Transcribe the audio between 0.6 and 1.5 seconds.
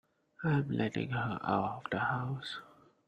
letting her